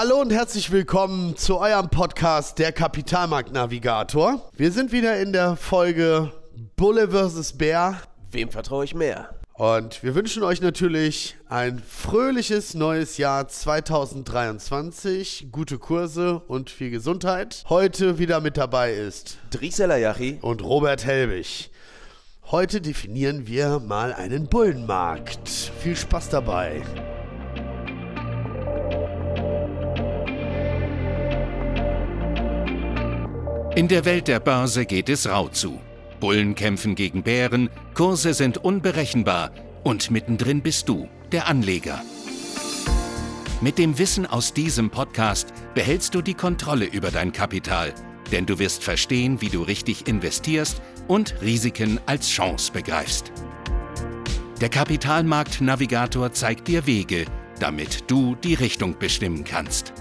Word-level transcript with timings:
Hallo 0.00 0.20
und 0.20 0.32
herzlich 0.32 0.70
willkommen 0.70 1.36
zu 1.36 1.58
eurem 1.58 1.88
Podcast 1.88 2.60
Der 2.60 2.70
Kapitalmarktnavigator. 2.70 4.48
Wir 4.56 4.70
sind 4.70 4.92
wieder 4.92 5.20
in 5.20 5.32
der 5.32 5.56
Folge 5.56 6.30
Bulle 6.76 7.10
vs. 7.10 7.54
Bär. 7.54 8.00
Wem 8.30 8.48
vertraue 8.48 8.84
ich 8.84 8.94
mehr? 8.94 9.34
Und 9.54 10.04
wir 10.04 10.14
wünschen 10.14 10.44
euch 10.44 10.60
natürlich 10.60 11.36
ein 11.48 11.82
fröhliches 11.84 12.74
neues 12.74 13.18
Jahr 13.18 13.48
2023, 13.48 15.48
gute 15.50 15.78
Kurse 15.78 16.42
und 16.46 16.70
viel 16.70 16.90
Gesundheit. 16.90 17.64
Heute 17.68 18.20
wieder 18.20 18.40
mit 18.40 18.56
dabei 18.56 18.92
ist 18.92 19.38
Dries 19.50 19.80
Elayachi 19.80 20.38
und 20.42 20.62
Robert 20.62 21.06
Helbig. 21.06 21.72
Heute 22.52 22.80
definieren 22.80 23.48
wir 23.48 23.80
mal 23.80 24.12
einen 24.12 24.46
Bullenmarkt. 24.46 25.48
Viel 25.48 25.96
Spaß 25.96 26.28
dabei. 26.28 26.84
In 33.78 33.86
der 33.86 34.04
Welt 34.04 34.26
der 34.26 34.40
Börse 34.40 34.86
geht 34.86 35.08
es 35.08 35.28
rau 35.28 35.46
zu. 35.46 35.80
Bullen 36.18 36.56
kämpfen 36.56 36.96
gegen 36.96 37.22
Bären, 37.22 37.70
Kurse 37.94 38.34
sind 38.34 38.58
unberechenbar 38.58 39.52
und 39.84 40.10
mittendrin 40.10 40.62
bist 40.62 40.88
du, 40.88 41.08
der 41.30 41.46
Anleger. 41.46 42.02
Mit 43.60 43.78
dem 43.78 43.96
Wissen 43.96 44.26
aus 44.26 44.52
diesem 44.52 44.90
Podcast 44.90 45.54
behältst 45.74 46.12
du 46.16 46.22
die 46.22 46.34
Kontrolle 46.34 46.86
über 46.86 47.12
dein 47.12 47.30
Kapital, 47.30 47.94
denn 48.32 48.46
du 48.46 48.58
wirst 48.58 48.82
verstehen, 48.82 49.40
wie 49.40 49.48
du 49.48 49.62
richtig 49.62 50.08
investierst 50.08 50.82
und 51.06 51.40
Risiken 51.40 52.00
als 52.04 52.28
Chance 52.28 52.72
begreifst. 52.72 53.30
Der 54.60 54.70
Kapitalmarkt-Navigator 54.70 56.32
zeigt 56.32 56.66
dir 56.66 56.84
Wege, 56.84 57.26
damit 57.60 58.10
du 58.10 58.34
die 58.34 58.54
Richtung 58.54 58.98
bestimmen 58.98 59.44
kannst. 59.44 59.92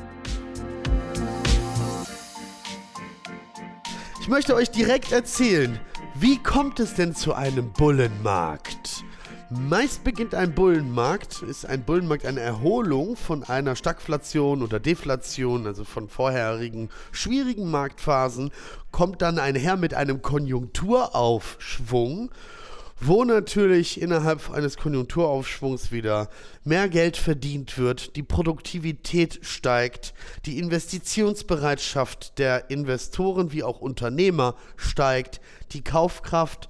Ich 4.27 4.29
möchte 4.29 4.55
euch 4.55 4.69
direkt 4.69 5.13
erzählen, 5.13 5.79
wie 6.15 6.37
kommt 6.37 6.81
es 6.81 6.95
denn 6.95 7.15
zu 7.15 7.33
einem 7.33 7.71
Bullenmarkt? 7.71 9.05
Meist 9.49 10.03
beginnt 10.03 10.35
ein 10.35 10.53
Bullenmarkt, 10.53 11.43
ist 11.43 11.65
ein 11.65 11.85
Bullenmarkt 11.85 12.25
eine 12.25 12.41
Erholung 12.41 13.15
von 13.15 13.45
einer 13.45 13.77
Stagflation 13.77 14.63
oder 14.63 14.81
Deflation, 14.81 15.65
also 15.65 15.85
von 15.85 16.09
vorherigen 16.09 16.89
schwierigen 17.13 17.71
Marktphasen, 17.71 18.51
kommt 18.91 19.21
dann 19.21 19.39
einher 19.39 19.77
mit 19.77 19.93
einem 19.93 20.21
Konjunkturaufschwung 20.21 22.29
wo 22.99 23.23
natürlich 23.23 24.01
innerhalb 24.01 24.49
eines 24.49 24.77
Konjunkturaufschwungs 24.77 25.91
wieder 25.91 26.29
mehr 26.63 26.89
Geld 26.89 27.17
verdient 27.17 27.77
wird, 27.77 28.15
die 28.15 28.23
Produktivität 28.23 29.39
steigt, 29.43 30.13
die 30.45 30.57
Investitionsbereitschaft 30.57 32.39
der 32.39 32.69
Investoren 32.69 33.51
wie 33.51 33.63
auch 33.63 33.79
Unternehmer 33.79 34.55
steigt, 34.75 35.41
die 35.73 35.83
Kaufkraft 35.83 36.69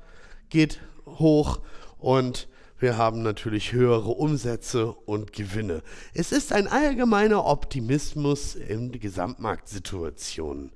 geht 0.50 0.82
hoch 1.06 1.60
und 1.98 2.48
wir 2.80 2.98
haben 2.98 3.24
natürlich 3.24 3.72
höhere 3.72 4.10
Umsätze 4.10 4.92
und 4.92 5.34
Gewinne. 5.34 5.82
Es 6.14 6.32
ist 6.32 6.54
ein 6.54 6.68
allgemeiner 6.68 7.46
Optimismus 7.46 8.54
in 8.54 8.92
Gesamtmarktsituationen. 8.92 10.72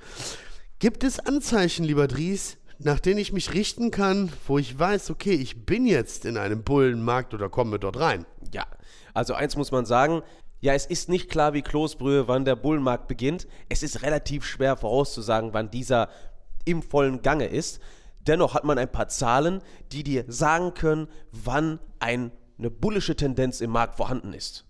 Gibt 0.79 1.03
es 1.03 1.19
Anzeichen, 1.19 1.85
lieber 1.85 2.07
Dries, 2.07 2.57
nach 2.83 2.99
denen 2.99 3.19
ich 3.19 3.33
mich 3.33 3.53
richten 3.53 3.91
kann, 3.91 4.31
wo 4.47 4.57
ich 4.57 4.77
weiß, 4.77 5.09
okay, 5.11 5.33
ich 5.33 5.65
bin 5.65 5.85
jetzt 5.85 6.25
in 6.25 6.37
einem 6.37 6.63
Bullenmarkt 6.63 7.33
oder 7.33 7.49
komme 7.49 7.79
dort 7.79 7.99
rein. 7.99 8.25
Ja, 8.53 8.65
also 9.13 9.33
eins 9.33 9.55
muss 9.55 9.71
man 9.71 9.85
sagen, 9.85 10.21
ja, 10.59 10.73
es 10.73 10.85
ist 10.85 11.09
nicht 11.09 11.29
klar 11.29 11.53
wie 11.53 11.63
Kloßbrühe, 11.63 12.27
wann 12.27 12.45
der 12.45 12.55
Bullenmarkt 12.55 13.07
beginnt. 13.07 13.47
Es 13.69 13.81
ist 13.83 14.03
relativ 14.03 14.45
schwer 14.45 14.77
vorauszusagen, 14.77 15.53
wann 15.53 15.71
dieser 15.71 16.09
im 16.65 16.83
vollen 16.83 17.21
Gange 17.21 17.47
ist. 17.47 17.79
Dennoch 18.27 18.53
hat 18.53 18.63
man 18.63 18.77
ein 18.77 18.91
paar 18.91 19.07
Zahlen, 19.07 19.61
die 19.91 20.03
dir 20.03 20.25
sagen 20.27 20.75
können, 20.75 21.07
wann 21.31 21.79
ein, 21.99 22.31
eine 22.59 22.69
bullische 22.69 23.15
Tendenz 23.15 23.61
im 23.61 23.71
Markt 23.71 23.95
vorhanden 23.95 24.33
ist. 24.33 24.65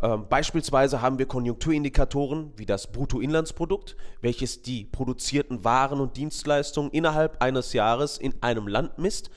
Ähm, 0.00 0.26
beispielsweise 0.28 1.02
haben 1.02 1.18
wir 1.18 1.26
Konjunkturindikatoren 1.26 2.52
wie 2.56 2.66
das 2.66 2.92
Bruttoinlandsprodukt, 2.92 3.96
welches 4.20 4.62
die 4.62 4.84
produzierten 4.84 5.64
Waren 5.64 6.00
und 6.00 6.16
Dienstleistungen 6.16 6.90
innerhalb 6.92 7.42
eines 7.42 7.72
Jahres 7.72 8.18
in 8.18 8.34
einem 8.40 8.68
Land 8.68 8.98
misst. 8.98 9.30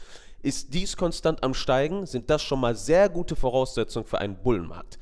Ist 0.43 0.73
dies 0.73 0.97
konstant 0.97 1.43
am 1.43 1.53
Steigen, 1.53 2.05
sind 2.05 2.29
das 2.29 2.41
schon 2.41 2.59
mal 2.59 2.75
sehr 2.75 3.09
gute 3.09 3.35
Voraussetzungen 3.35 4.05
für 4.05 4.19
einen 4.19 4.41
Bullenmarkt. 4.41 4.99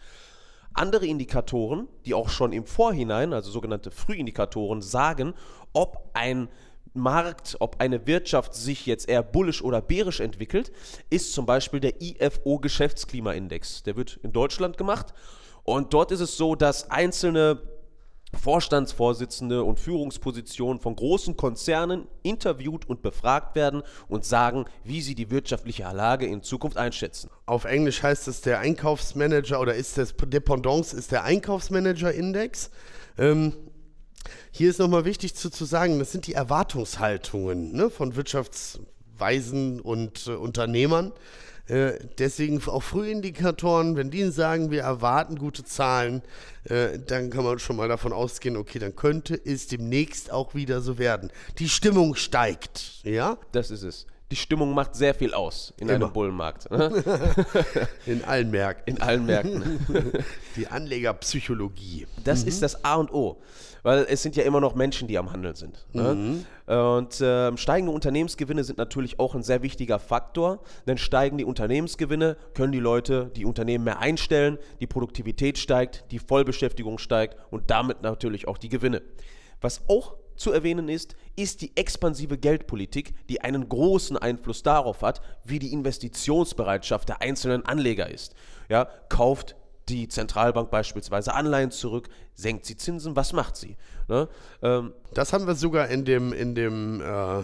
Andere 0.74 1.06
Indikatoren, 1.06 1.88
die 2.06 2.14
auch 2.14 2.30
schon 2.30 2.54
im 2.54 2.66
Vorhinein, 2.66 3.34
also 3.34 3.52
sogenannte 3.52 3.92
Frühindikatoren, 3.92 4.82
sagen, 4.82 5.34
ob 5.74 6.10
ein 6.14 6.48
Markt, 6.94 7.58
ob 7.60 7.80
eine 7.80 8.08
Wirtschaft 8.08 8.54
sich 8.54 8.86
jetzt 8.86 9.10
eher 9.10 9.24
bullisch 9.24 9.62
oder 9.62 9.82
bärisch 9.82 10.20
entwickelt, 10.20 10.72
ist 11.10 11.34
zum 11.34 11.46
Beispiel 11.46 11.80
der 11.80 12.02
IFO 12.02 12.60
Geschäftsklimaindex. 12.60 13.84
Der 13.84 13.96
wird 13.96 14.20
in 14.24 14.32
Deutschland 14.32 14.78
gemacht 14.78 15.14
und 15.76 15.94
dort 15.94 16.12
ist 16.12 16.20
es 16.20 16.38
so, 16.38 16.56
dass 16.56 16.90
einzelne 16.90 17.62
Vorstandsvorsitzende 18.40 19.64
und 19.64 19.80
Führungspositionen 19.80 20.80
von 20.80 20.96
großen 20.96 21.36
Konzernen 21.36 22.08
interviewt 22.22 22.88
und 22.88 23.02
befragt 23.02 23.56
werden 23.56 23.82
und 24.08 24.24
sagen, 24.24 24.66
wie 24.84 25.02
sie 25.02 25.16
die 25.16 25.32
wirtschaftliche 25.32 25.84
Lage 25.84 26.28
in 26.28 26.44
Zukunft 26.44 26.78
einschätzen. 26.78 27.30
Auf 27.48 27.66
Englisch 27.66 28.04
heißt 28.04 28.28
es 28.28 28.42
der 28.42 28.60
Einkaufsmanager 28.60 29.60
oder 29.60 29.74
ist 29.74 29.98
das 29.98 30.14
Dependance 30.16 30.96
ist 30.96 31.12
der 31.12 31.24
Einkaufsmanager-Index. 31.24 32.70
Ähm, 33.18 33.54
hier 34.52 34.70
ist 34.70 34.80
nochmal 34.80 35.06
wichtig 35.06 35.34
zu, 35.36 35.50
zu 35.50 35.66
sagen, 35.66 35.98
das 35.98 36.12
sind 36.12 36.28
die 36.28 36.34
Erwartungshaltungen 36.34 37.74
ne, 37.74 37.90
von 37.90 38.16
Wirtschaftsweisen 38.16 39.80
und 39.82 40.28
äh, 40.28 40.32
Unternehmern. 40.32 41.14
Äh, 41.70 42.00
deswegen 42.18 42.62
auch 42.68 42.82
Frühindikatoren, 42.82 43.96
wenn 43.96 44.10
die 44.10 44.30
sagen, 44.32 44.72
wir 44.72 44.82
erwarten 44.82 45.38
gute 45.38 45.64
Zahlen, 45.64 46.24
äh, 46.64 46.98
dann 47.00 47.30
kann 47.30 47.44
man 47.44 47.60
schon 47.60 47.76
mal 47.76 47.88
davon 47.88 48.12
ausgehen, 48.12 48.58
okay, 48.58 48.80
dann 48.80 48.96
könnte 48.96 49.36
es 49.36 49.68
demnächst 49.68 50.32
auch 50.32 50.56
wieder 50.56 50.82
so 50.82 50.98
werden. 50.98 51.32
Die 51.60 51.70
Stimmung 51.70 52.16
steigt, 52.16 53.04
ja? 53.04 53.38
Das 53.52 53.70
ist 53.70 53.84
es. 53.84 54.08
Die 54.32 54.36
Stimmung 54.36 54.74
macht 54.74 54.96
sehr 54.96 55.16
viel 55.16 55.34
aus 55.34 55.74
in 55.78 55.90
Immer. 55.90 56.06
einem 56.06 56.14
Bullenmarkt. 56.14 56.70
Ne? 56.70 57.04
in 58.06 58.24
allen 58.24 58.52
Märkten. 58.52 58.96
In 58.96 59.02
allen 59.02 59.26
Märkten. 59.26 59.80
Die 60.56 60.68
Anlegerpsychologie. 60.68 62.06
Das 62.24 62.44
mhm. 62.44 62.50
ist 62.50 62.62
das 62.62 62.84
A 62.86 62.96
und 62.96 63.12
O 63.12 63.38
weil 63.84 64.06
es 64.10 64.22
sind 64.22 64.36
ja 64.36 64.44
immer 64.44 64.60
noch 64.60 64.76
Menschen, 64.76 65.08
die 65.08 65.18
am 65.18 65.32
Handeln 65.32 65.56
sind. 65.56 65.86
Ne? 65.94 66.14
Mhm. 66.14 66.46
Und 66.74 67.22
äh, 67.22 67.56
steigende 67.58 67.94
Unternehmensgewinne 67.94 68.64
sind 68.64 68.78
natürlich 68.78 69.20
auch 69.20 69.36
ein 69.36 69.44
sehr 69.44 69.62
wichtiger 69.62 70.00
Faktor, 70.00 70.60
denn 70.88 70.98
steigen 70.98 71.38
die 71.38 71.46
Unternehmensgewinne, 71.46 72.38
können 72.54 72.72
die 72.72 72.80
Leute 72.80 73.32
die 73.36 73.46
Unternehmen 73.46 73.84
mehr 73.84 74.00
einstellen, 74.00 74.58
die 74.80 74.88
Produktivität 74.88 75.58
steigt, 75.58 76.06
die 76.12 76.20
Vollbeschäftigung 76.20 76.98
steigt 76.98 77.38
und 77.52 77.70
damit 77.70 78.02
natürlich 78.02 78.48
auch 78.48 78.58
die 78.58 78.70
Gewinne. 78.70 79.02
Was 79.62 79.82
auch 79.88 80.16
zu 80.40 80.52
erwähnen 80.52 80.90
ist, 80.90 81.16
ist 81.36 81.62
die 81.62 81.76
expansive 81.76 82.38
Geldpolitik, 82.38 83.14
die 83.28 83.42
einen 83.42 83.68
großen 83.68 84.18
Einfluss 84.18 84.64
darauf 84.64 85.02
hat, 85.02 85.22
wie 85.44 85.60
die 85.60 85.74
Investitionsbereitschaft 85.74 87.10
der 87.10 87.22
einzelnen 87.22 87.66
Anleger 87.66 88.10
ist. 88.10 88.34
Ja, 88.70 88.86
kauft 89.10 89.56
die 89.90 90.08
Zentralbank 90.08 90.72
beispielsweise 90.72 91.34
Anleihen 91.34 91.72
zurück, 91.72 92.10
senkt 92.36 92.66
sie 92.66 92.78
Zinsen, 92.78 93.16
was 93.16 93.34
macht 93.34 93.58
sie? 93.58 93.76
Ne? 94.08 94.30
Ähm, 94.62 94.94
das 95.14 95.34
haben 95.34 95.46
wir 95.46 95.56
sogar 95.56 95.90
in 95.90 96.06
dem, 96.06 96.32
in 96.34 96.56
dem 96.56 97.02
äh 97.02 97.44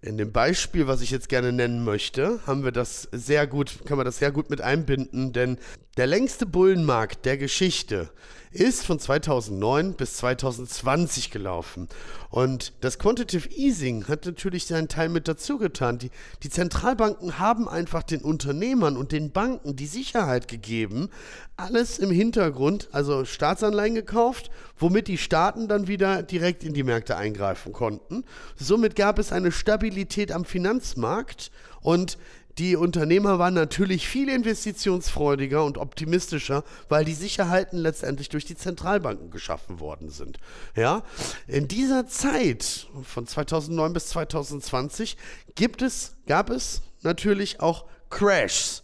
in 0.00 0.16
dem 0.16 0.32
Beispiel, 0.32 0.86
was 0.86 1.02
ich 1.02 1.10
jetzt 1.10 1.28
gerne 1.28 1.52
nennen 1.52 1.84
möchte, 1.84 2.40
haben 2.46 2.64
wir 2.64 2.72
das 2.72 3.08
sehr 3.12 3.46
gut, 3.46 3.84
kann 3.84 3.98
man 3.98 4.06
das 4.06 4.18
sehr 4.18 4.32
gut 4.32 4.48
mit 4.48 4.62
einbinden, 4.62 5.34
denn 5.34 5.58
der 5.98 6.06
längste 6.06 6.46
Bullenmarkt 6.46 7.26
der 7.26 7.36
Geschichte 7.36 8.08
ist 8.52 8.84
von 8.84 8.98
2009 8.98 9.94
bis 9.94 10.18
2020 10.18 11.30
gelaufen. 11.30 11.88
Und 12.30 12.72
das 12.80 12.98
Quantitative 12.98 13.48
Easing 13.50 14.08
hat 14.08 14.26
natürlich 14.26 14.66
seinen 14.66 14.88
Teil 14.88 15.08
mit 15.08 15.28
dazu 15.28 15.58
getan. 15.58 15.98
Die, 15.98 16.10
die 16.42 16.50
Zentralbanken 16.50 17.38
haben 17.38 17.68
einfach 17.68 18.02
den 18.02 18.22
Unternehmern 18.22 18.96
und 18.96 19.12
den 19.12 19.32
Banken 19.32 19.76
die 19.76 19.86
Sicherheit 19.86 20.48
gegeben, 20.48 21.08
alles 21.56 21.98
im 21.98 22.10
Hintergrund, 22.10 22.88
also 22.92 23.24
Staatsanleihen 23.24 23.94
gekauft, 23.94 24.50
womit 24.78 25.08
die 25.08 25.18
Staaten 25.18 25.68
dann 25.68 25.88
wieder 25.88 26.22
direkt 26.22 26.64
in 26.64 26.74
die 26.74 26.82
Märkte 26.82 27.16
eingreifen 27.16 27.72
konnten. 27.72 28.24
Somit 28.56 28.96
gab 28.96 29.18
es 29.18 29.32
eine 29.32 29.52
Stabilität 29.52 30.32
am 30.32 30.44
Finanzmarkt 30.44 31.50
und 31.80 32.16
die 32.58 32.76
Unternehmer 32.76 33.38
waren 33.38 33.54
natürlich 33.54 34.06
viel 34.06 34.28
investitionsfreudiger 34.28 35.64
und 35.64 35.78
optimistischer, 35.78 36.64
weil 36.88 37.04
die 37.04 37.14
Sicherheiten 37.14 37.78
letztendlich 37.78 38.28
durch 38.28 38.44
die 38.44 38.56
Zentralbanken 38.56 39.30
geschaffen 39.30 39.80
worden 39.80 40.10
sind. 40.10 40.38
Ja, 40.76 41.02
in 41.46 41.66
dieser 41.66 42.06
Zeit 42.06 42.88
von 43.04 43.26
2009 43.26 43.92
bis 43.94 44.08
2020 44.08 45.16
gibt 45.54 45.80
es, 45.80 46.14
gab 46.26 46.50
es 46.50 46.82
natürlich 47.02 47.60
auch 47.60 47.86
Crashs. 48.10 48.82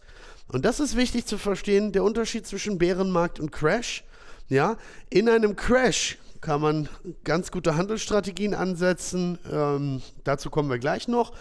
Und 0.51 0.65
das 0.65 0.81
ist 0.81 0.97
wichtig 0.97 1.27
zu 1.27 1.37
verstehen, 1.37 1.93
der 1.93 2.05
Unterschied 2.05 2.47
zwischen 2.47 2.79
Bärenmarkt 2.79 3.39
und 3.39 3.53
Crash. 3.53 4.05
Ja, 4.49 4.79
in 5.11 5.29
einem 5.29 5.57
Crash 5.57 6.17
kann 6.41 6.63
man 6.63 6.89
ganz 7.25 7.51
gute 7.51 7.77
Handelsstrategien 7.77 8.55
ansetzen. 8.55 9.39
Ähm, 9.51 10.01
dazu 10.25 10.49
kommen 10.49 10.71
wir 10.71 10.79
gleich 10.79 11.07
noch. 11.07 11.33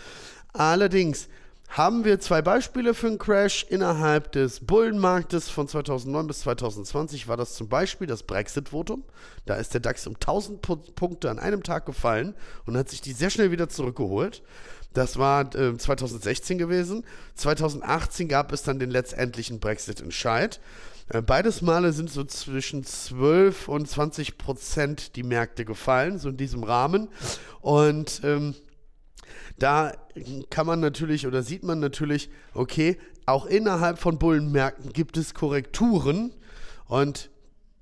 Allerdings 0.51 1.29
haben 1.67 2.05
wir 2.05 2.19
zwei 2.19 2.41
Beispiele 2.41 2.93
für 2.93 3.07
einen 3.07 3.17
Crash 3.17 3.65
innerhalb 3.69 4.31
des 4.31 4.61
Bullenmarktes 4.61 5.49
von 5.49 5.67
2009 5.67 6.27
bis 6.27 6.39
2020 6.41 7.27
war 7.27 7.37
das 7.37 7.55
zum 7.55 7.67
Beispiel 7.67 8.07
das 8.07 8.23
Brexit-Votum. 8.23 9.03
Da 9.45 9.55
ist 9.55 9.73
der 9.73 9.81
DAX 9.81 10.07
um 10.07 10.15
1000 10.15 10.61
Punkte 10.95 11.29
an 11.29 11.39
einem 11.39 11.63
Tag 11.63 11.85
gefallen 11.85 12.35
und 12.65 12.77
hat 12.77 12.89
sich 12.89 13.01
die 13.01 13.13
sehr 13.13 13.29
schnell 13.29 13.51
wieder 13.51 13.69
zurückgeholt. 13.69 14.41
Das 14.93 15.17
war 15.17 15.53
äh, 15.55 15.77
2016 15.77 16.57
gewesen. 16.57 17.03
2018 17.35 18.27
gab 18.27 18.51
es 18.51 18.63
dann 18.63 18.79
den 18.79 18.89
letztendlichen 18.89 19.59
Brexit-Entscheid. 19.59 20.59
Äh, 21.09 21.21
beides 21.21 21.61
Male 21.61 21.93
sind 21.93 22.09
so 22.09 22.23
zwischen 22.23 22.83
12 22.83 23.67
und 23.67 23.87
20 23.87 24.37
Prozent 24.37 25.15
die 25.15 25.23
Märkte 25.23 25.65
gefallen, 25.65 26.17
so 26.17 26.29
in 26.29 26.37
diesem 26.37 26.63
Rahmen. 26.63 27.09
Und 27.61 28.21
ähm, 28.23 28.55
da 29.57 29.93
kann 30.49 30.67
man 30.67 30.79
natürlich 30.79 31.27
oder 31.27 31.43
sieht 31.43 31.63
man 31.63 31.79
natürlich, 31.79 32.29
okay, 32.53 32.97
auch 33.25 33.45
innerhalb 33.45 33.99
von 33.99 34.19
Bullenmärkten 34.19 34.93
gibt 34.93 35.17
es 35.17 35.33
Korrekturen 35.33 36.33
und 36.85 37.29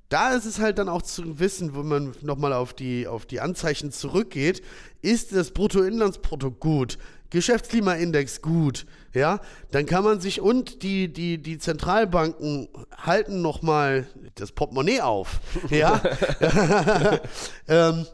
da 0.10 0.34
ist 0.34 0.46
es 0.46 0.60
halt 0.60 0.78
dann 0.78 0.90
auch 0.90 1.02
zu 1.02 1.40
wissen, 1.40 1.76
wenn 1.76 1.88
man 1.88 2.16
nochmal 2.22 2.54
auf 2.54 2.74
die, 2.74 3.08
auf 3.08 3.26
die 3.26 3.42
Anzeichen 3.42 3.92
zurückgeht, 3.92 4.62
ist 5.02 5.36
das 5.36 5.52
Bruttoinlandsprodukt 5.52 6.60
gut, 6.60 6.98
Geschäftsklimaindex 7.32 8.42
gut, 8.42 8.86
ja, 9.14 9.40
dann 9.72 9.86
kann 9.86 10.04
man 10.04 10.22
sich 10.22 10.42
und 10.42 10.84
die, 10.84 11.12
die, 11.12 11.40
die 11.40 11.58
Zentralbanken 11.58 12.70
halten 12.96 13.42
nochmal 13.42 14.08
das 14.36 14.52
Portemonnaie 14.52 15.02
auf, 15.02 15.42
ja, 15.70 16.02
ähm, 17.68 18.06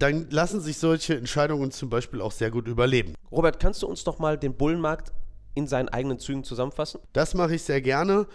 dann 0.00 0.30
lassen 0.30 0.60
sich 0.60 0.78
solche 0.78 1.16
Entscheidungen 1.16 1.72
zum 1.72 1.90
Beispiel 1.90 2.20
auch 2.20 2.32
sehr 2.32 2.50
gut 2.52 2.68
überleben. 2.68 3.14
Robert, 3.32 3.58
kannst 3.58 3.82
du 3.82 3.88
uns 3.88 4.04
doch 4.04 4.20
mal 4.20 4.38
den 4.38 4.54
Bullenmarkt 4.54 5.12
in 5.54 5.66
seinen 5.66 5.88
eigenen 5.88 6.18
Zügen 6.18 6.44
zusammenfassen? 6.44 7.00
Das 7.12 7.34
mache 7.34 7.56
ich 7.56 7.62
sehr 7.62 7.82
gerne. 7.82 8.26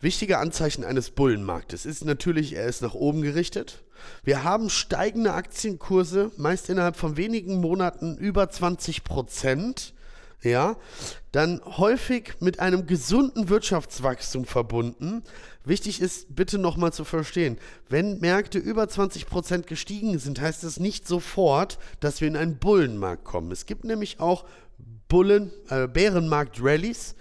Wichtige 0.00 0.38
Anzeichen 0.38 0.84
eines 0.84 1.10
Bullenmarktes 1.10 1.84
ist 1.86 2.04
natürlich, 2.04 2.54
er 2.54 2.66
ist 2.66 2.82
nach 2.82 2.94
oben 2.94 3.22
gerichtet. 3.22 3.82
Wir 4.22 4.44
haben 4.44 4.70
steigende 4.70 5.32
Aktienkurse, 5.32 6.30
meist 6.36 6.68
innerhalb 6.70 6.96
von 6.96 7.16
wenigen 7.16 7.60
Monaten 7.60 8.16
über 8.16 8.48
20 8.48 9.02
Prozent. 9.02 9.94
Ja, 10.42 10.76
dann 11.32 11.60
häufig 11.64 12.34
mit 12.40 12.60
einem 12.60 12.86
gesunden 12.86 13.48
Wirtschaftswachstum 13.48 14.44
verbunden. 14.44 15.24
Wichtig 15.64 16.00
ist 16.00 16.36
bitte 16.36 16.58
nochmal 16.58 16.92
zu 16.92 17.04
verstehen, 17.04 17.58
wenn 17.88 18.20
Märkte 18.20 18.58
über 18.58 18.88
20 18.88 19.26
Prozent 19.26 19.66
gestiegen 19.66 20.18
sind, 20.20 20.40
heißt 20.40 20.62
das 20.62 20.78
nicht 20.78 21.08
sofort, 21.08 21.78
dass 21.98 22.20
wir 22.20 22.28
in 22.28 22.36
einen 22.36 22.58
Bullenmarkt 22.58 23.24
kommen. 23.24 23.50
Es 23.50 23.66
gibt 23.66 23.84
nämlich 23.84 24.20
auch 24.20 24.44
Bullen, 25.08 25.50
äh, 25.70 25.88
Bärenmarkt-Rallies 25.88 27.16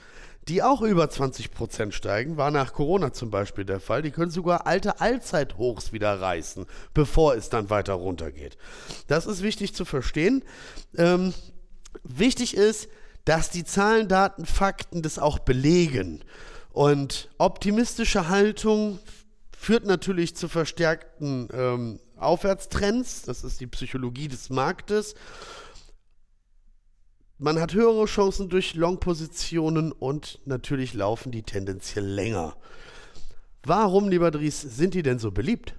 die 0.47 0.63
auch 0.63 0.81
über 0.81 1.05
20% 1.05 1.91
steigen, 1.91 2.37
war 2.37 2.51
nach 2.51 2.73
Corona 2.73 3.11
zum 3.11 3.29
Beispiel 3.29 3.65
der 3.65 3.79
Fall. 3.79 4.01
Die 4.01 4.11
können 4.11 4.31
sogar 4.31 4.65
alte 4.65 5.01
Allzeithochs 5.01 5.91
wieder 5.91 6.21
reißen, 6.21 6.65
bevor 6.93 7.35
es 7.35 7.49
dann 7.49 7.69
weiter 7.69 7.93
runtergeht. 7.93 8.57
Das 9.07 9.25
ist 9.25 9.43
wichtig 9.43 9.75
zu 9.75 9.83
verstehen. 9.83 10.43
Ähm, 10.97 11.33
wichtig 12.03 12.55
ist, 12.55 12.87
dass 13.27 13.49
die 13.49 13.63
Zahlen, 13.63 14.07
Daten, 14.07 14.45
Fakten 14.45 15.01
das 15.01 15.19
auch 15.19 15.39
belegen. 15.39 16.23
Und 16.71 17.29
optimistische 17.37 18.29
Haltung 18.29 18.99
führt 19.57 19.85
natürlich 19.85 20.35
zu 20.35 20.47
verstärkten 20.47 21.49
ähm, 21.51 21.99
Aufwärtstrends. 22.17 23.23
Das 23.23 23.43
ist 23.43 23.59
die 23.59 23.67
Psychologie 23.67 24.27
des 24.27 24.49
Marktes 24.49 25.15
man 27.39 27.59
hat 27.59 27.73
höhere 27.73 28.05
Chancen 28.05 28.49
durch 28.49 28.73
Long-Positionen 28.73 29.91
und 29.91 30.39
natürlich 30.45 30.93
laufen 30.93 31.31
die 31.31 31.43
tendenziell 31.43 32.05
länger. 32.05 32.55
Warum, 33.63 34.09
lieber 34.09 34.31
Dries, 34.31 34.61
sind 34.61 34.93
die 34.93 35.03
denn 35.03 35.19
so 35.19 35.31
beliebt? 35.31 35.75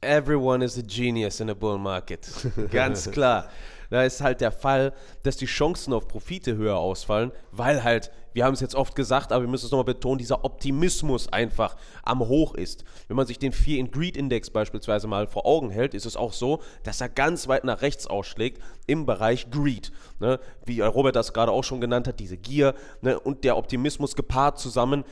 Everyone 0.00 0.64
is 0.64 0.78
a 0.78 0.82
genius 0.82 1.40
in 1.40 1.50
a 1.50 1.54
bull 1.54 1.78
market. 1.78 2.28
Ganz 2.70 3.10
klar. 3.10 3.48
Da 3.90 4.02
ist 4.02 4.20
halt 4.20 4.40
der 4.40 4.52
Fall, 4.52 4.92
dass 5.22 5.36
die 5.36 5.46
Chancen 5.46 5.92
auf 5.92 6.08
Profite 6.08 6.56
höher 6.56 6.76
ausfallen, 6.76 7.32
weil 7.52 7.84
halt, 7.84 8.10
wir 8.34 8.44
haben 8.44 8.54
es 8.54 8.60
jetzt 8.60 8.74
oft 8.74 8.94
gesagt, 8.94 9.32
aber 9.32 9.44
wir 9.44 9.48
müssen 9.48 9.66
es 9.66 9.72
nochmal 9.72 9.84
betonen, 9.84 10.18
dieser 10.18 10.44
Optimismus 10.44 11.28
einfach 11.32 11.76
am 12.02 12.20
Hoch 12.20 12.54
ist. 12.54 12.84
Wenn 13.08 13.16
man 13.16 13.26
sich 13.26 13.38
den 13.38 13.52
Fear 13.52 13.78
in 13.78 13.90
Greed 13.90 14.16
Index 14.16 14.50
beispielsweise 14.50 15.06
mal 15.06 15.26
vor 15.26 15.46
Augen 15.46 15.70
hält, 15.70 15.94
ist 15.94 16.06
es 16.06 16.16
auch 16.16 16.32
so, 16.32 16.60
dass 16.82 17.00
er 17.00 17.08
ganz 17.08 17.48
weit 17.48 17.64
nach 17.64 17.82
rechts 17.82 18.06
ausschlägt 18.06 18.62
im 18.86 19.06
Bereich 19.06 19.50
Greed. 19.50 19.90
Ne? 20.20 20.38
Wie 20.66 20.80
Robert 20.80 21.16
das 21.16 21.32
gerade 21.32 21.52
auch 21.52 21.64
schon 21.64 21.80
genannt 21.80 22.06
hat, 22.06 22.20
diese 22.20 22.36
Gier 22.36 22.74
ne? 23.00 23.18
und 23.18 23.44
der 23.44 23.56
Optimismus 23.56 24.14
gepaart 24.14 24.58
zusammen 24.58 25.04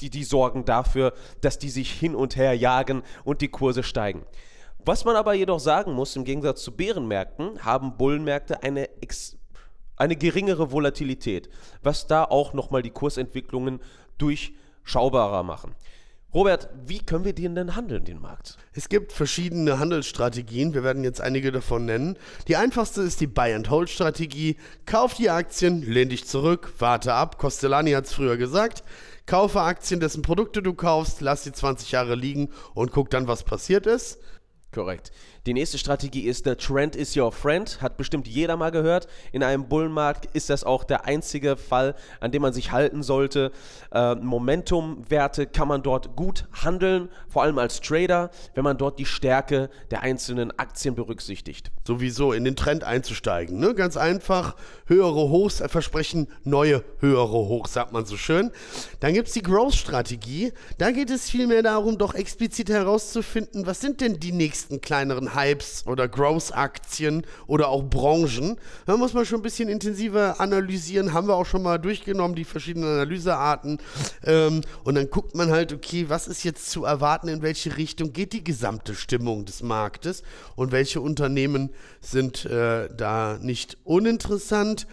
die, 0.00 0.10
die 0.10 0.24
sorgen 0.24 0.64
dafür, 0.64 1.14
dass 1.40 1.58
die 1.58 1.70
sich 1.70 1.90
hin 1.90 2.14
und 2.14 2.36
her 2.36 2.54
jagen 2.54 3.02
und 3.24 3.40
die 3.40 3.48
Kurse 3.48 3.82
steigen. 3.82 4.26
Was 4.86 5.04
man 5.04 5.16
aber 5.16 5.34
jedoch 5.34 5.58
sagen 5.58 5.94
muss, 5.94 6.14
im 6.14 6.22
Gegensatz 6.22 6.62
zu 6.62 6.70
Bärenmärkten 6.70 7.64
haben 7.64 7.96
Bullenmärkte 7.96 8.62
eine, 8.62 8.88
eine 9.96 10.14
geringere 10.14 10.70
Volatilität, 10.70 11.50
was 11.82 12.06
da 12.06 12.22
auch 12.22 12.54
nochmal 12.54 12.82
die 12.82 12.90
Kursentwicklungen 12.90 13.80
durchschaubarer 14.18 15.42
machen. 15.42 15.74
Robert, 16.32 16.68
wie 16.84 17.00
können 17.00 17.24
wir 17.24 17.32
den 17.32 17.56
denn 17.56 17.74
handeln, 17.74 18.04
den 18.04 18.20
Markt? 18.20 18.58
Es 18.74 18.88
gibt 18.88 19.12
verschiedene 19.12 19.80
Handelsstrategien. 19.80 20.72
Wir 20.72 20.84
werden 20.84 21.02
jetzt 21.02 21.20
einige 21.20 21.50
davon 21.50 21.86
nennen. 21.86 22.16
Die 22.46 22.56
einfachste 22.56 23.02
ist 23.02 23.20
die 23.20 23.26
Buy-and-Hold-Strategie. 23.26 24.56
Kauf 24.84 25.14
die 25.14 25.30
Aktien, 25.30 25.82
lehn 25.82 26.10
dich 26.10 26.26
zurück, 26.26 26.74
warte 26.78 27.14
ab. 27.14 27.38
Costellani 27.38 27.92
hat 27.92 28.04
es 28.04 28.12
früher 28.12 28.36
gesagt. 28.36 28.84
Kaufe 29.24 29.60
Aktien, 29.62 29.98
dessen 29.98 30.22
Produkte 30.22 30.62
du 30.62 30.74
kaufst, 30.74 31.20
lass 31.20 31.42
sie 31.42 31.52
20 31.52 31.90
Jahre 31.90 32.14
liegen 32.14 32.50
und 32.74 32.92
guck 32.92 33.10
dann, 33.10 33.26
was 33.26 33.42
passiert 33.42 33.86
ist. 33.86 34.20
Korrekt. 34.72 35.10
Die 35.46 35.54
nächste 35.54 35.78
Strategie 35.78 36.22
ist, 36.22 36.44
der 36.44 36.56
Trend 36.56 36.96
is 36.96 37.16
your 37.16 37.30
friend. 37.30 37.80
Hat 37.80 37.96
bestimmt 37.96 38.26
jeder 38.26 38.56
mal 38.56 38.72
gehört. 38.72 39.06
In 39.30 39.44
einem 39.44 39.68
Bullenmarkt 39.68 40.26
ist 40.34 40.50
das 40.50 40.64
auch 40.64 40.82
der 40.82 41.04
einzige 41.04 41.56
Fall, 41.56 41.94
an 42.18 42.32
dem 42.32 42.42
man 42.42 42.52
sich 42.52 42.72
halten 42.72 43.04
sollte. 43.04 43.52
Äh, 43.92 44.16
Momentumwerte 44.16 45.46
kann 45.46 45.68
man 45.68 45.84
dort 45.84 46.16
gut 46.16 46.48
handeln, 46.52 47.08
vor 47.28 47.44
allem 47.44 47.58
als 47.58 47.80
Trader, 47.80 48.30
wenn 48.56 48.64
man 48.64 48.76
dort 48.76 48.98
die 48.98 49.06
Stärke 49.06 49.70
der 49.92 50.02
einzelnen 50.02 50.50
Aktien 50.58 50.96
berücksichtigt. 50.96 51.70
Sowieso 51.86 52.32
in 52.32 52.42
den 52.42 52.56
Trend 52.56 52.82
einzusteigen. 52.82 53.60
Ne? 53.60 53.72
Ganz 53.76 53.96
einfach. 53.96 54.56
Höhere 54.86 55.28
Hochs 55.28 55.62
versprechen 55.68 56.26
neue 56.42 56.82
höhere 56.98 57.28
Hochs, 57.28 57.72
sagt 57.72 57.92
man 57.92 58.04
so 58.04 58.16
schön. 58.16 58.50
Dann 58.98 59.14
gibt 59.14 59.28
es 59.28 59.34
die 59.34 59.42
Growth-Strategie. 59.42 60.52
Da 60.78 60.90
geht 60.90 61.10
es 61.10 61.30
vielmehr 61.30 61.62
darum, 61.62 61.98
doch 61.98 62.14
explizit 62.14 62.68
herauszufinden, 62.68 63.64
was 63.64 63.80
sind 63.80 64.00
denn 64.00 64.18
die 64.18 64.32
nächsten 64.32 64.80
kleineren 64.80 65.35
Hypes 65.36 65.84
oder 65.86 66.08
Growth-Aktien 66.08 67.24
oder 67.46 67.68
auch 67.68 67.84
Branchen. 67.84 68.56
Da 68.86 68.96
muss 68.96 69.14
man 69.14 69.24
schon 69.26 69.40
ein 69.40 69.42
bisschen 69.42 69.68
intensiver 69.68 70.40
analysieren, 70.40 71.12
haben 71.12 71.28
wir 71.28 71.34
auch 71.34 71.46
schon 71.46 71.62
mal 71.62 71.78
durchgenommen, 71.78 72.34
die 72.34 72.44
verschiedenen 72.44 72.88
Analysearten. 72.88 73.78
Ähm, 74.24 74.62
und 74.84 74.94
dann 74.94 75.10
guckt 75.10 75.34
man 75.34 75.50
halt, 75.50 75.72
okay, 75.72 76.06
was 76.08 76.26
ist 76.26 76.42
jetzt 76.44 76.70
zu 76.70 76.84
erwarten, 76.84 77.28
in 77.28 77.42
welche 77.42 77.76
Richtung 77.76 78.12
geht 78.12 78.32
die 78.32 78.42
gesamte 78.42 78.94
Stimmung 78.94 79.44
des 79.44 79.62
Marktes 79.62 80.22
und 80.56 80.72
welche 80.72 81.00
Unternehmen 81.00 81.70
sind 82.00 82.46
äh, 82.46 82.88
da 82.94 83.38
nicht 83.40 83.76
uninteressant. 83.84 84.86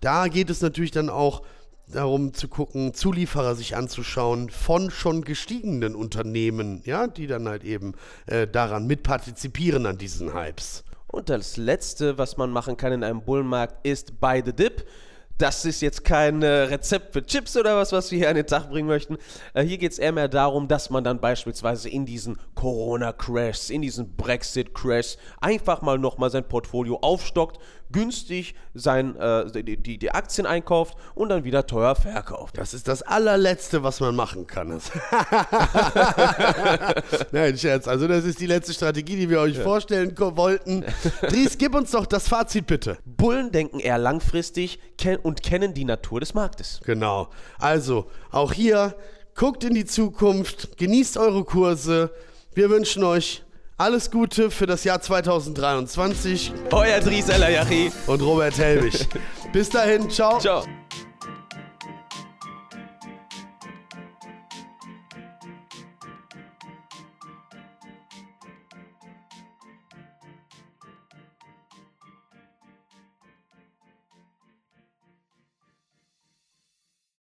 Da 0.00 0.28
geht 0.28 0.48
es 0.50 0.62
natürlich 0.62 0.92
dann 0.92 1.10
auch 1.10 1.42
darum 1.90 2.34
zu 2.34 2.48
gucken, 2.48 2.94
Zulieferer 2.94 3.54
sich 3.54 3.76
anzuschauen 3.76 4.50
von 4.50 4.90
schon 4.90 5.22
gestiegenen 5.22 5.94
Unternehmen, 5.94 6.82
ja, 6.84 7.06
die 7.06 7.26
dann 7.26 7.48
halt 7.48 7.64
eben 7.64 7.94
äh, 8.26 8.46
daran 8.46 8.86
mitpartizipieren 8.86 9.86
an 9.86 9.98
diesen 9.98 10.34
Hypes. 10.34 10.84
Und 11.06 11.28
das 11.28 11.56
Letzte, 11.56 12.18
was 12.18 12.36
man 12.36 12.50
machen 12.50 12.76
kann 12.76 12.92
in 12.92 13.04
einem 13.04 13.22
Bullenmarkt, 13.22 13.84
ist 13.84 14.20
Buy 14.20 14.42
the 14.44 14.52
Dip. 14.52 14.86
Das 15.40 15.64
ist 15.64 15.80
jetzt 15.80 16.04
kein 16.04 16.42
äh, 16.42 16.46
Rezept 16.46 17.14
für 17.14 17.24
Chips 17.24 17.56
oder 17.56 17.74
was, 17.74 17.92
was 17.92 18.10
wir 18.10 18.18
hier 18.18 18.28
an 18.28 18.34
den 18.34 18.46
Tag 18.46 18.68
bringen 18.68 18.86
möchten. 18.86 19.16
Äh, 19.54 19.62
hier 19.62 19.78
geht 19.78 19.92
es 19.92 19.98
eher 19.98 20.12
mehr 20.12 20.28
darum, 20.28 20.68
dass 20.68 20.90
man 20.90 21.02
dann 21.02 21.18
beispielsweise 21.18 21.88
in 21.88 22.04
diesen 22.04 22.36
Corona-Crashs, 22.56 23.70
in 23.70 23.80
diesen 23.80 24.16
Brexit-Crashs 24.16 25.16
einfach 25.40 25.80
mal 25.80 25.98
nochmal 25.98 26.30
sein 26.30 26.46
Portfolio 26.46 26.98
aufstockt, 27.00 27.58
günstig 27.92 28.54
sein, 28.74 29.16
äh, 29.16 29.50
die, 29.50 29.76
die, 29.76 29.98
die, 29.98 30.10
Aktien 30.10 30.46
einkauft 30.46 30.96
und 31.14 31.30
dann 31.30 31.44
wieder 31.44 31.66
teuer 31.66 31.94
verkauft. 31.94 32.58
Das 32.58 32.74
ist 32.74 32.86
das 32.88 33.02
allerletzte, 33.02 33.82
was 33.82 34.00
man 34.00 34.14
machen 34.14 34.46
kann. 34.46 34.68
Nein, 37.32 37.56
Scherz. 37.56 37.88
Also 37.88 38.06
das 38.06 38.24
ist 38.24 38.40
die 38.40 38.46
letzte 38.46 38.74
Strategie, 38.74 39.16
die 39.16 39.28
wir 39.30 39.40
euch 39.40 39.56
ja. 39.56 39.62
vorstellen 39.62 40.14
wollten. 40.16 40.84
Dries, 41.22 41.58
gib 41.58 41.74
uns 41.74 41.90
doch 41.90 42.06
das 42.06 42.28
Fazit 42.28 42.66
bitte. 42.66 42.98
Bullen 43.04 43.50
denken 43.52 43.80
eher 43.80 43.98
langfristig 43.98 44.78
und 45.22 45.29
kennen 45.42 45.74
die 45.74 45.84
Natur 45.84 46.20
des 46.20 46.34
Marktes. 46.34 46.80
Genau. 46.84 47.28
Also 47.58 48.06
auch 48.30 48.52
hier, 48.52 48.94
guckt 49.34 49.64
in 49.64 49.74
die 49.74 49.84
Zukunft, 49.84 50.76
genießt 50.78 51.16
eure 51.16 51.44
Kurse, 51.44 52.10
Wir 52.54 52.68
wünschen 52.68 53.04
euch 53.04 53.42
alles 53.76 54.10
Gute 54.10 54.50
für 54.50 54.66
das 54.66 54.84
Jahr 54.84 55.00
2023 55.00 56.52
Euer 56.72 57.00
Dries 57.00 57.28
El 57.28 57.42
Ayachi. 57.42 57.90
und 58.06 58.20
Robert 58.22 58.58
Helwig. 58.58 59.06
Bis 59.52 59.70
dahin, 59.70 60.10
ciao. 60.10 60.38
Ciao. 60.38 60.79